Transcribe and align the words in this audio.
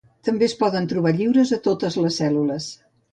També 0.27 0.45
es 0.45 0.53
poden 0.61 0.87
trobar 0.93 1.11
lliures 1.19 1.51
a 1.57 1.59
totes 1.67 1.99
les 2.05 2.17
cèl·lules. 2.23 2.71